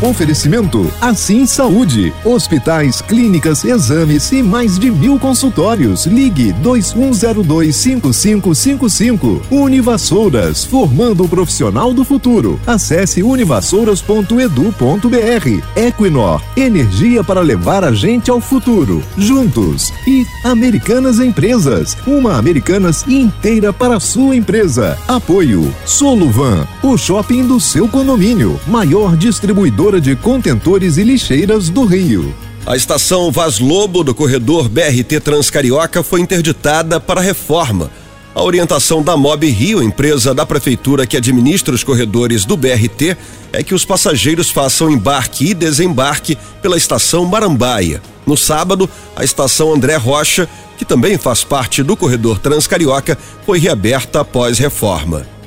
Oferecimento 0.00 0.88
Assim 1.00 1.44
Saúde. 1.44 2.14
Hospitais, 2.24 3.00
clínicas, 3.00 3.64
exames 3.64 4.30
e 4.30 4.44
mais 4.44 4.78
de 4.78 4.92
mil 4.92 5.18
consultórios. 5.18 6.06
Ligue 6.06 6.54
21025555. 6.62 9.40
Univassouras, 9.50 10.64
formando 10.64 11.24
o 11.24 11.28
profissional 11.28 11.92
do 11.92 12.04
futuro. 12.04 12.60
Acesse 12.64 13.24
univassouras.edu.br. 13.24 15.62
Equinor, 15.74 16.40
energia 16.56 17.24
para 17.24 17.40
levar 17.40 17.82
a 17.82 17.90
gente 17.92 18.30
ao 18.30 18.40
futuro. 18.40 19.02
Juntos. 19.16 19.92
E 20.06 20.24
Americanas 20.44 21.18
Empresas. 21.18 21.96
Uma 22.06 22.38
Americanas 22.38 23.04
inteira 23.08 23.72
para 23.72 23.96
a 23.96 24.00
sua 24.00 24.36
empresa. 24.36 24.96
Apoio 25.08 25.74
Soluvan, 25.84 26.68
o 26.84 26.96
shopping 26.96 27.48
do 27.48 27.58
seu 27.58 27.88
condomínio. 27.88 28.60
Maior 28.68 29.16
distribuidor 29.16 29.87
de 29.96 30.14
contentores 30.14 30.98
e 30.98 31.02
lixeiras 31.02 31.70
do 31.70 31.86
Rio. 31.86 32.34
A 32.66 32.76
estação 32.76 33.32
Vaz 33.32 33.58
Lobo 33.58 34.04
do 34.04 34.14
corredor 34.14 34.68
BRT 34.68 35.20
Transcarioca 35.20 36.02
foi 36.02 36.20
interditada 36.20 37.00
para 37.00 37.22
reforma. 37.22 37.90
A 38.34 38.42
orientação 38.42 39.02
da 39.02 39.16
Mob 39.16 39.48
Rio, 39.48 39.82
empresa 39.82 40.34
da 40.34 40.44
prefeitura 40.44 41.06
que 41.06 41.16
administra 41.16 41.74
os 41.74 41.82
corredores 41.82 42.44
do 42.44 42.58
BRT, 42.58 43.16
é 43.52 43.62
que 43.62 43.74
os 43.74 43.86
passageiros 43.86 44.50
façam 44.50 44.90
embarque 44.90 45.46
e 45.46 45.54
desembarque 45.54 46.36
pela 46.60 46.76
estação 46.76 47.24
Marambaia. 47.24 48.02
No 48.26 48.36
sábado, 48.36 48.88
a 49.16 49.24
estação 49.24 49.72
André 49.72 49.96
Rocha, 49.96 50.46
que 50.76 50.84
também 50.84 51.16
faz 51.16 51.42
parte 51.42 51.82
do 51.82 51.96
corredor 51.96 52.38
Transcarioca, 52.38 53.16
foi 53.46 53.58
reaberta 53.58 54.20
após 54.20 54.58
reforma. 54.58 55.37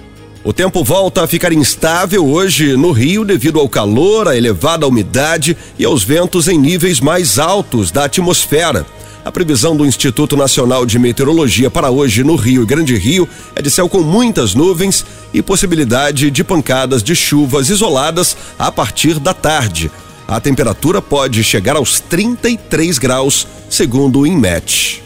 O 0.44 0.52
tempo 0.52 0.84
volta 0.84 1.24
a 1.24 1.28
ficar 1.28 1.54
instável 1.54 2.28
hoje 2.28 2.76
no 2.76 2.92
Rio 2.92 3.24
devido 3.24 3.60
ao 3.60 3.70
calor, 3.70 4.28
à 4.28 4.36
elevada 4.36 4.88
umidade 4.88 5.56
e 5.78 5.86
aos 5.86 6.04
ventos 6.04 6.48
em 6.48 6.58
níveis 6.58 7.00
mais 7.00 7.38
altos 7.38 7.92
da 7.92 8.06
atmosfera. 8.06 8.84
A 9.24 9.32
previsão 9.32 9.78
do 9.78 9.86
Instituto 9.86 10.36
Nacional 10.36 10.84
de 10.84 10.98
Meteorologia 10.98 11.70
para 11.70 11.92
hoje 11.92 12.24
no 12.24 12.36
Rio 12.36 12.64
e 12.64 12.66
Grande 12.66 12.98
Rio 12.98 13.30
é 13.56 13.62
de 13.62 13.70
céu 13.70 13.88
com 13.88 14.02
muitas 14.02 14.56
nuvens 14.56 15.06
e 15.32 15.44
possibilidade 15.44 16.32
de 16.32 16.44
pancadas 16.44 17.04
de 17.04 17.16
chuvas 17.16 17.70
isoladas 17.70 18.36
a 18.58 18.72
partir 18.72 19.20
da 19.20 19.36
tarde. 19.36 19.92
A 20.28 20.40
temperatura 20.40 21.04
pode 21.04 21.44
chegar 21.44 21.76
aos 21.76 22.00
33 22.00 22.98
graus, 22.98 23.46
segundo 23.70 24.22
o 24.22 24.26
INMET. 24.26 25.04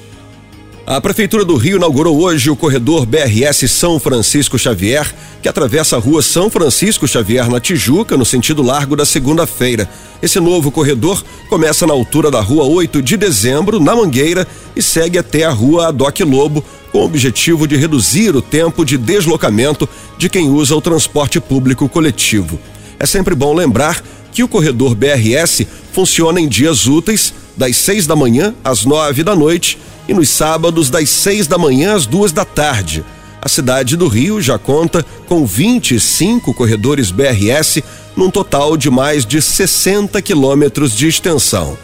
A 0.87 1.01
Prefeitura 1.01 1.43
do 1.43 1.55
Rio 1.55 1.77
inaugurou 1.77 2.21
hoje 2.21 2.47
o 2.51 2.55
corredor 2.55 3.07
BRS 3.07 3.67
São 3.71 3.99
Francisco 3.99 4.55
Xavier, 4.59 5.11
que 5.41 5.49
atravessa 5.49 5.95
a 5.95 5.99
rua 5.99 6.21
São 6.21 6.47
Francisco 6.47 7.07
Xavier 7.07 7.49
na 7.49 7.59
Tijuca, 7.59 8.15
no 8.15 8.23
sentido 8.23 8.61
largo 8.61 8.95
da 8.95 9.03
segunda-feira. 9.03 9.89
Esse 10.21 10.39
novo 10.39 10.69
corredor 10.69 11.25
começa 11.49 11.87
na 11.87 11.93
altura 11.93 12.29
da 12.29 12.39
rua 12.39 12.65
8 12.65 13.01
de 13.01 13.17
dezembro, 13.17 13.79
na 13.79 13.95
Mangueira, 13.95 14.47
e 14.75 14.81
segue 14.83 15.17
até 15.17 15.43
a 15.43 15.49
rua 15.49 15.87
Adoc 15.87 16.19
Lobo, 16.19 16.63
com 16.91 16.99
o 16.99 17.05
objetivo 17.05 17.67
de 17.67 17.75
reduzir 17.75 18.35
o 18.35 18.41
tempo 18.41 18.85
de 18.85 18.95
deslocamento 18.95 19.89
de 20.19 20.29
quem 20.29 20.51
usa 20.51 20.75
o 20.75 20.81
transporte 20.81 21.39
público 21.39 21.89
coletivo. 21.89 22.59
É 22.99 23.07
sempre 23.07 23.33
bom 23.33 23.55
lembrar 23.55 24.03
que 24.31 24.43
o 24.43 24.47
corredor 24.47 24.93
BRS 24.93 25.65
funciona 25.91 26.39
em 26.39 26.47
dias 26.47 26.85
úteis, 26.85 27.33
das 27.57 27.75
6 27.77 28.05
da 28.05 28.15
manhã 28.15 28.53
às 28.63 28.85
9 28.85 29.23
da 29.23 29.35
noite 29.35 29.79
e 30.07 30.13
nos 30.13 30.29
sábados 30.29 30.89
das 30.89 31.09
6 31.09 31.47
da 31.47 31.57
manhã 31.57 31.95
às 31.95 32.05
duas 32.05 32.31
da 32.31 32.45
tarde. 32.45 33.03
A 33.41 33.47
cidade 33.47 33.95
do 33.95 34.07
Rio 34.07 34.41
já 34.41 34.57
conta 34.57 35.05
com 35.27 35.45
25 35.45 36.53
corredores 36.53 37.11
BRS, 37.11 37.83
num 38.15 38.31
total 38.31 38.75
de 38.75 38.89
mais 38.89 39.25
de 39.25 39.41
60 39.41 40.21
quilômetros 40.21 40.95
de 40.95 41.07
extensão. 41.07 41.77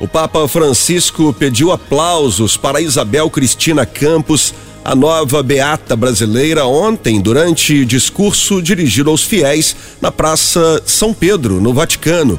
O 0.00 0.08
Papa 0.08 0.46
Francisco 0.48 1.32
pediu 1.32 1.72
aplausos 1.72 2.56
para 2.56 2.80
Isabel 2.80 3.28
Cristina 3.30 3.84
Campos, 3.84 4.54
a 4.84 4.94
nova 4.94 5.42
beata 5.42 5.94
brasileira, 5.94 6.66
ontem, 6.66 7.20
durante 7.20 7.84
discurso 7.84 8.60
dirigido 8.60 9.10
aos 9.10 9.22
fiéis 9.22 9.74
na 10.00 10.10
Praça 10.12 10.82
São 10.84 11.14
Pedro, 11.14 11.60
no 11.60 11.72
Vaticano. 11.72 12.38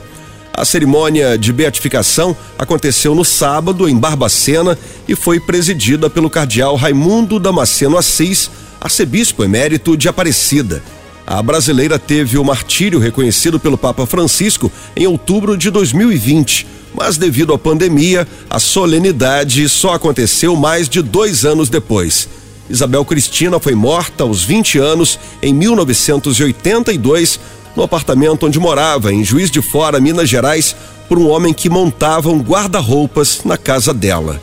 A 0.58 0.64
cerimônia 0.64 1.38
de 1.38 1.52
beatificação 1.52 2.36
aconteceu 2.58 3.14
no 3.14 3.26
sábado 3.26 3.90
em 3.90 3.98
Barbacena 3.98 4.80
e 5.06 5.14
foi 5.14 5.38
presidida 5.38 6.10
pelo 6.10 6.30
cardeal 6.30 6.78
Raimundo 6.78 7.42
Damasceno 7.42 7.98
Assis, 7.98 8.50
arcebispo 8.80 9.44
emérito 9.44 9.98
de 9.98 10.08
Aparecida. 10.08 10.82
A 11.28 11.42
brasileira 11.42 12.00
teve 12.00 12.38
o 12.38 12.44
martírio 12.44 13.00
reconhecido 13.00 13.60
pelo 13.60 13.78
Papa 13.78 14.06
Francisco 14.06 14.72
em 14.96 15.06
outubro 15.06 15.58
de 15.58 15.70
2020, 15.70 16.66
mas 16.94 17.18
devido 17.18 17.54
à 17.54 17.58
pandemia, 17.58 18.26
a 18.50 18.58
solenidade 18.58 19.68
só 19.68 19.96
aconteceu 19.96 20.56
mais 20.56 20.88
de 20.88 21.02
dois 21.02 21.44
anos 21.44 21.68
depois. 21.68 22.30
Isabel 22.70 23.04
Cristina 23.04 23.60
foi 23.60 23.76
morta 23.76 24.24
aos 24.24 24.42
20 24.42 24.80
anos 24.80 25.20
em 25.44 25.54
1982 25.54 27.42
no 27.76 27.84
apartamento 27.84 28.46
onde 28.46 28.60
morava, 28.60 29.14
em 29.14 29.24
Juiz 29.24 29.52
de 29.52 29.62
Fora, 29.62 30.00
Minas 30.00 30.30
Gerais, 30.30 30.76
por 31.08 31.18
um 31.18 31.30
homem 31.30 31.54
que 31.54 31.70
montava 31.70 32.30
um 32.30 32.40
guarda-roupas 32.40 33.42
na 33.44 33.58
casa 33.58 33.94
dela. 33.94 34.42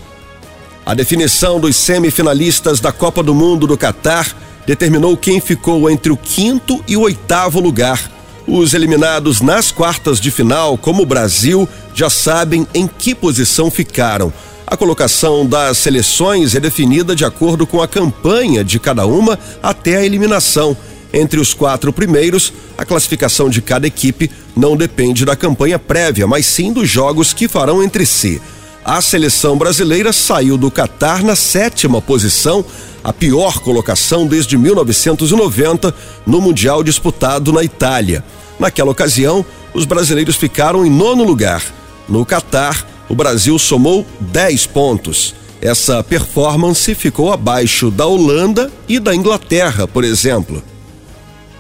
A 0.85 0.95
definição 0.95 1.61
dos 1.61 1.77
semifinalistas 1.77 2.81
da 2.81 2.93
Copa 2.93 3.23
do 3.23 3.35
Mundo 3.35 3.67
do 3.67 3.79
Catar 3.79 4.37
determinou 4.67 5.17
quem 5.17 5.41
ficou 5.41 5.89
entre 5.89 6.13
o 6.13 6.17
quinto 6.17 6.83
e 6.87 6.97
o 6.97 7.03
oitavo 7.03 7.61
lugar. 7.61 8.11
Os 8.47 8.75
eliminados 8.75 9.41
nas 9.41 9.71
quartas 9.71 10.21
de 10.21 10.31
final, 10.31 10.77
como 10.77 11.03
o 11.03 11.07
Brasil, 11.07 11.69
já 11.95 12.11
sabem 12.11 12.67
em 12.75 12.87
que 12.87 13.15
posição 13.15 13.71
ficaram. 13.71 14.33
A 14.67 14.77
colocação 14.77 15.47
das 15.47 15.79
seleções 15.79 16.55
é 16.55 16.61
definida 16.61 17.15
de 17.15 17.25
acordo 17.25 17.67
com 17.67 17.81
a 17.81 17.89
campanha 17.89 18.65
de 18.65 18.81
cada 18.81 19.07
uma 19.07 19.39
até 19.63 19.97
a 19.97 20.05
eliminação. 20.05 20.77
Entre 21.13 21.39
os 21.39 21.53
quatro 21.53 21.93
primeiros, 21.93 22.53
a 22.79 22.85
classificação 22.85 23.51
de 23.51 23.61
cada 23.61 23.87
equipe 23.87 24.31
não 24.57 24.77
depende 24.77 25.25
da 25.25 25.37
campanha 25.37 25.79
prévia, 25.79 26.27
mas 26.27 26.47
sim 26.47 26.73
dos 26.73 26.89
jogos 26.89 27.33
que 27.33 27.49
farão 27.49 27.83
entre 27.83 28.07
si. 28.07 28.41
A 28.85 29.01
seleção 29.01 29.57
brasileira 29.57 30.13
saiu 30.13 30.57
do 30.57 30.71
Catar 30.71 31.23
na 31.23 31.37
sétima 31.37 32.01
posição, 32.01 32.65
a 33.05 33.13
pior 33.13 33.61
colocação 33.61 34.27
desde 34.27 34.57
1990 34.57 35.95
no 36.27 36.41
Mundial 36.41 36.83
disputado 36.83 37.53
na 37.53 37.63
Itália. 37.63 38.25
Naquela 38.59 38.91
ocasião, 38.91 39.45
os 39.75 39.85
brasileiros 39.85 40.37
ficaram 40.37 40.85
em 40.85 40.91
nono 40.91 41.23
lugar. 41.23 41.63
No 42.09 42.25
Catar, 42.27 42.87
o 43.09 43.15
Brasil 43.15 43.59
somou 43.59 44.07
10 44.21 44.67
pontos. 44.67 45.35
Essa 45.61 46.03
performance 46.03 46.93
ficou 46.95 47.33
abaixo 47.33 47.91
da 47.91 48.07
Holanda 48.07 48.71
e 48.89 48.99
da 48.99 49.15
Inglaterra, 49.15 49.87
por 49.87 50.03
exemplo. 50.03 50.63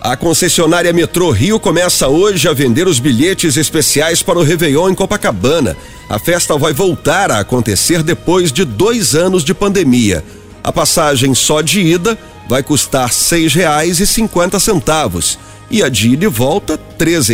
A 0.05 0.17
concessionária 0.17 0.93
Metrô 0.93 1.31
Rio 1.31 1.61
começa 1.61 2.09
hoje 2.09 2.49
a 2.49 2.53
vender 2.53 2.89
os 2.89 2.99
bilhetes 2.99 3.57
especiais 3.57 4.21
para 4.21 4.37
o 4.37 4.43
Réveillon 4.43 4.91
em 4.91 4.97
Copacabana. 4.97 5.77
A 6.09 6.19
festa 6.19 6.59
vai 6.59 6.73
voltar 6.73 7.31
a 7.31 7.39
acontecer 7.39 8.03
depois 8.03 8.51
de 8.51 8.65
dois 8.65 9.15
anos 9.15 9.45
de 9.45 9.55
pandemia. 9.55 10.25
A 10.65 10.73
passagem 10.73 11.37
só 11.37 11.61
de 11.61 11.81
ida 11.83 12.19
vai 12.49 12.65
custar 12.65 13.13
seis 13.13 13.55
reais 13.55 14.01
e 14.01 14.07
cinquenta 14.07 14.59
centavos 14.59 15.39
e 15.71 15.85
a 15.85 15.89
de 15.89 16.09
ida 16.09 16.25
e 16.25 16.29
volta 16.29 16.81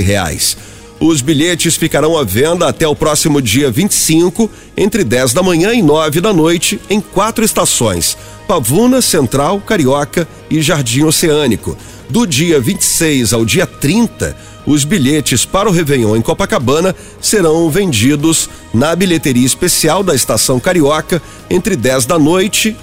reais. 0.04 0.54
Os 1.00 1.22
bilhetes 1.22 1.74
ficarão 1.74 2.18
à 2.18 2.24
venda 2.24 2.68
até 2.68 2.86
o 2.86 2.94
próximo 2.94 3.40
dia 3.40 3.70
25, 3.70 4.50
entre 4.76 5.04
10 5.04 5.32
da 5.32 5.42
manhã 5.42 5.72
e 5.72 5.80
9 5.80 6.20
da 6.20 6.34
noite, 6.34 6.78
em 6.90 7.00
quatro 7.00 7.42
estações: 7.44 8.14
Pavuna, 8.46 9.00
Central, 9.00 9.58
Carioca 9.60 10.28
e 10.50 10.60
Jardim 10.60 11.04
Oceânico. 11.04 11.78
Do 12.10 12.26
dia 12.26 12.58
26 12.58 13.34
ao 13.34 13.44
dia 13.44 13.66
30, 13.66 14.34
os 14.64 14.82
bilhetes 14.82 15.44
para 15.44 15.68
o 15.68 15.72
Réveillon 15.72 16.16
em 16.16 16.22
Copacabana 16.22 16.96
serão 17.20 17.68
vendidos 17.70 18.48
na 18.72 18.96
bilheteria 18.96 19.44
especial 19.44 20.02
da 20.02 20.14
Estação 20.14 20.58
Carioca 20.58 21.20
entre 21.50 21.76
10 21.76 22.06
da 22.06 22.18
noite. 22.18 22.74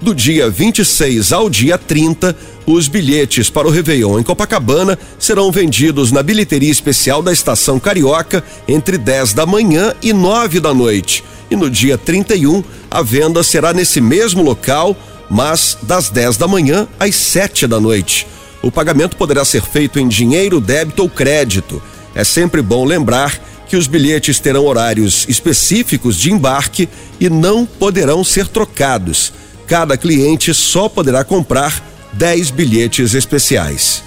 Do 0.00 0.14
dia 0.14 0.48
26 0.48 1.32
ao 1.32 1.50
dia 1.50 1.76
30, 1.76 2.36
os 2.64 2.86
bilhetes 2.86 3.50
para 3.50 3.66
o 3.66 3.72
Réveillon 3.72 4.20
em 4.20 4.22
Copacabana 4.22 4.96
serão 5.18 5.50
vendidos 5.50 6.12
na 6.12 6.22
bilheteria 6.22 6.70
especial 6.70 7.22
da 7.22 7.32
Estação 7.32 7.80
Carioca 7.80 8.44
entre 8.68 8.96
10 8.96 9.32
da 9.32 9.44
manhã 9.44 9.92
e 10.00 10.12
9 10.12 10.60
da 10.60 10.72
noite. 10.72 11.24
E 11.50 11.56
no 11.56 11.68
dia 11.68 11.98
31, 11.98 12.62
a 12.88 13.02
venda 13.02 13.42
será 13.42 13.72
nesse 13.72 14.00
mesmo 14.00 14.44
local, 14.44 14.96
mas 15.28 15.76
das 15.82 16.08
10 16.08 16.36
da 16.36 16.46
manhã 16.46 16.86
às 17.00 17.16
7 17.16 17.66
da 17.66 17.80
noite. 17.80 18.28
O 18.62 18.70
pagamento 18.70 19.16
poderá 19.16 19.44
ser 19.44 19.62
feito 19.62 19.98
em 19.98 20.06
dinheiro, 20.06 20.60
débito 20.60 21.02
ou 21.02 21.08
crédito. 21.08 21.82
É 22.14 22.24
sempre 22.24 22.60
bom 22.60 22.84
lembrar 22.84 23.40
que 23.66 23.76
os 23.76 23.86
bilhetes 23.86 24.40
terão 24.40 24.66
horários 24.66 25.24
específicos 25.28 26.16
de 26.16 26.32
embarque 26.32 26.88
e 27.20 27.30
não 27.30 27.64
poderão 27.64 28.24
ser 28.24 28.48
trocados. 28.48 29.32
Cada 29.66 29.96
cliente 29.96 30.52
só 30.52 30.88
poderá 30.88 31.22
comprar 31.22 31.80
10 32.12 32.50
bilhetes 32.50 33.14
especiais. 33.14 34.02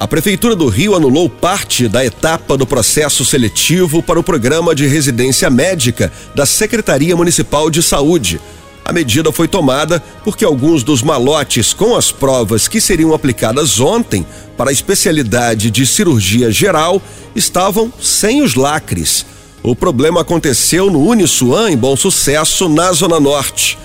A 0.00 0.08
Prefeitura 0.08 0.56
do 0.56 0.66
Rio 0.66 0.96
anulou 0.96 1.28
parte 1.28 1.86
da 1.86 2.04
etapa 2.04 2.56
do 2.56 2.66
processo 2.66 3.24
seletivo 3.24 4.02
para 4.02 4.18
o 4.18 4.22
programa 4.22 4.74
de 4.74 4.86
residência 4.86 5.48
médica 5.48 6.10
da 6.34 6.44
Secretaria 6.44 7.14
Municipal 7.14 7.70
de 7.70 7.82
Saúde. 7.82 8.40
A 8.92 8.94
medida 8.94 9.32
foi 9.32 9.48
tomada 9.48 10.02
porque 10.22 10.44
alguns 10.44 10.82
dos 10.82 11.02
malotes 11.02 11.72
com 11.72 11.96
as 11.96 12.12
provas 12.12 12.68
que 12.68 12.78
seriam 12.78 13.14
aplicadas 13.14 13.80
ontem 13.80 14.26
para 14.54 14.68
a 14.68 14.72
especialidade 14.72 15.70
de 15.70 15.86
cirurgia 15.86 16.52
geral 16.52 17.00
estavam 17.34 17.90
sem 17.98 18.42
os 18.42 18.54
lacres. 18.54 19.24
O 19.62 19.74
problema 19.74 20.20
aconteceu 20.20 20.90
no 20.90 21.08
Uniswan 21.08 21.70
em 21.70 21.76
Bom 21.76 21.96
Sucesso, 21.96 22.68
na 22.68 22.92
Zona 22.92 23.18
Norte. 23.18 23.78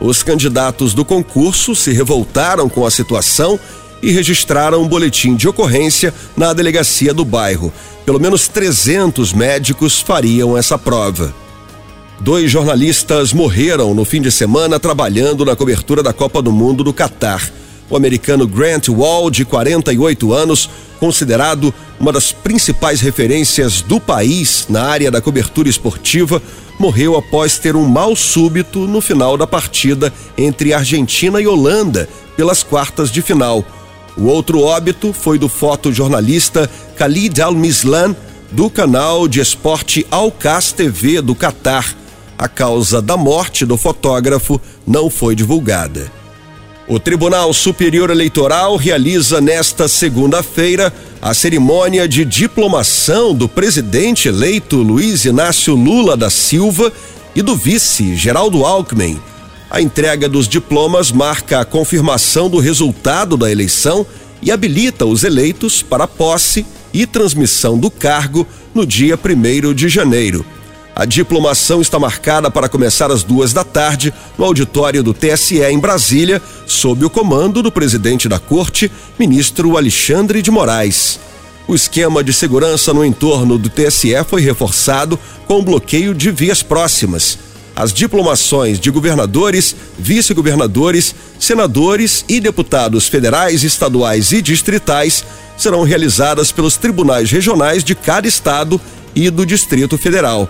Os 0.00 0.22
candidatos 0.22 0.94
do 0.94 1.04
concurso 1.04 1.76
se 1.76 1.92
revoltaram 1.92 2.66
com 2.66 2.86
a 2.86 2.90
situação 2.90 3.60
e 4.02 4.12
registraram 4.12 4.80
um 4.80 4.88
boletim 4.88 5.36
de 5.36 5.46
ocorrência 5.46 6.14
na 6.34 6.54
delegacia 6.54 7.12
do 7.12 7.22
bairro. 7.22 7.70
Pelo 8.06 8.18
menos 8.18 8.48
300 8.48 9.34
médicos 9.34 10.00
fariam 10.00 10.56
essa 10.56 10.78
prova. 10.78 11.43
Dois 12.20 12.50
jornalistas 12.50 13.32
morreram 13.32 13.92
no 13.92 14.04
fim 14.04 14.22
de 14.22 14.30
semana 14.30 14.78
trabalhando 14.78 15.44
na 15.44 15.56
cobertura 15.56 16.02
da 16.02 16.12
Copa 16.12 16.40
do 16.40 16.52
Mundo 16.52 16.84
do 16.84 16.92
Catar. 16.92 17.50
O 17.90 17.96
americano 17.96 18.46
Grant 18.46 18.88
Wall, 18.88 19.30
de 19.30 19.44
48 19.44 20.32
anos, 20.32 20.70
considerado 20.98 21.74
uma 21.98 22.12
das 22.12 22.32
principais 22.32 23.00
referências 23.00 23.82
do 23.82 24.00
país 24.00 24.66
na 24.70 24.84
área 24.84 25.10
da 25.10 25.20
cobertura 25.20 25.68
esportiva, 25.68 26.40
morreu 26.78 27.16
após 27.16 27.58
ter 27.58 27.76
um 27.76 27.84
mal 27.84 28.16
súbito 28.16 28.80
no 28.86 29.00
final 29.00 29.36
da 29.36 29.46
partida 29.46 30.12
entre 30.38 30.72
Argentina 30.72 31.40
e 31.40 31.46
Holanda 31.46 32.08
pelas 32.36 32.62
quartas 32.62 33.10
de 33.10 33.20
final. 33.22 33.64
O 34.16 34.26
outro 34.26 34.60
óbito 34.60 35.12
foi 35.12 35.38
do 35.38 35.48
fotojornalista 35.48 36.70
Khalid 36.96 37.42
Al-Mislan, 37.42 38.14
do 38.50 38.70
canal 38.70 39.26
de 39.26 39.40
esporte 39.40 40.06
Alcas 40.10 40.72
TV 40.72 41.20
do 41.20 41.34
Catar. 41.34 42.03
A 42.44 42.48
causa 42.48 43.00
da 43.00 43.16
morte 43.16 43.64
do 43.64 43.78
fotógrafo 43.78 44.60
não 44.86 45.08
foi 45.08 45.34
divulgada. 45.34 46.12
O 46.86 47.00
Tribunal 47.00 47.54
Superior 47.54 48.10
Eleitoral 48.10 48.76
realiza 48.76 49.40
nesta 49.40 49.88
segunda-feira 49.88 50.92
a 51.22 51.32
cerimônia 51.32 52.06
de 52.06 52.22
diplomação 52.22 53.34
do 53.34 53.48
presidente 53.48 54.28
eleito 54.28 54.76
Luiz 54.76 55.24
Inácio 55.24 55.74
Lula 55.74 56.18
da 56.18 56.28
Silva 56.28 56.92
e 57.34 57.40
do 57.40 57.56
vice 57.56 58.14
Geraldo 58.14 58.62
Alckmin 58.62 59.18
a 59.70 59.80
entrega 59.80 60.28
dos 60.28 60.46
diplomas 60.46 61.10
marca 61.10 61.60
a 61.60 61.64
confirmação 61.64 62.50
do 62.50 62.60
resultado 62.60 63.38
da 63.38 63.50
eleição 63.50 64.06
e 64.42 64.52
habilita 64.52 65.06
os 65.06 65.24
eleitos 65.24 65.82
para 65.82 66.06
posse 66.06 66.66
e 66.92 67.06
transmissão 67.06 67.78
do 67.78 67.90
cargo 67.90 68.46
no 68.74 68.86
dia 68.86 69.18
1 69.18 69.72
de 69.72 69.88
janeiro. 69.88 70.44
A 70.94 71.04
diplomação 71.04 71.80
está 71.80 71.98
marcada 71.98 72.50
para 72.50 72.68
começar 72.68 73.10
às 73.10 73.22
duas 73.22 73.52
da 73.52 73.64
tarde 73.64 74.14
no 74.38 74.44
auditório 74.44 75.02
do 75.02 75.12
TSE 75.12 75.60
em 75.62 75.78
Brasília, 75.78 76.40
sob 76.66 77.04
o 77.04 77.10
comando 77.10 77.62
do 77.62 77.72
presidente 77.72 78.28
da 78.28 78.38
corte, 78.38 78.90
ministro 79.18 79.76
Alexandre 79.76 80.40
de 80.40 80.50
Moraes. 80.50 81.18
O 81.66 81.74
esquema 81.74 82.22
de 82.22 82.32
segurança 82.32 82.94
no 82.94 83.04
entorno 83.04 83.58
do 83.58 83.68
TSE 83.68 84.12
foi 84.28 84.42
reforçado 84.42 85.18
com 85.46 85.64
bloqueio 85.64 86.14
de 86.14 86.30
vias 86.30 86.62
próximas 86.62 87.38
as 87.76 87.92
diplomações 87.92 88.78
de 88.78 88.90
governadores, 88.90 89.74
vice-governadores, 89.98 91.14
senadores 91.38 92.24
e 92.28 92.40
deputados 92.40 93.08
federais, 93.08 93.64
estaduais 93.64 94.32
e 94.32 94.40
distritais 94.40 95.24
serão 95.56 95.82
realizadas 95.82 96.52
pelos 96.52 96.76
tribunais 96.76 97.30
regionais 97.30 97.82
de 97.82 97.94
cada 97.94 98.28
estado 98.28 98.80
e 99.14 99.28
do 99.30 99.44
Distrito 99.44 99.98
Federal. 99.98 100.48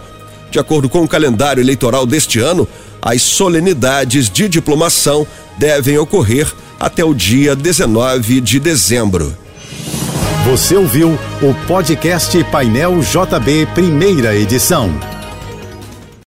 De 0.55 0.61
acordo 0.61 0.89
com 0.89 1.03
o 1.03 1.09
calendário 1.09 1.61
eleitoral 1.61 2.07
deste 2.07 2.39
ano, 2.39 2.69
as 3.03 3.21
solenidades 3.23 4.31
de 4.31 4.49
diplomação 4.49 5.27
devem 5.59 5.99
ocorrer 5.99 6.47
até 6.79 7.05
o 7.05 7.13
dia 7.13 7.57
19 7.57 8.41
de 8.41 8.61
dezembro. 8.61 9.37
Você 10.45 10.77
ouviu 10.77 11.19
o 11.43 11.67
podcast 11.67 12.45
Painel 12.53 13.01
JB, 13.01 13.67
primeira 13.75 14.37
edição. 14.37 14.95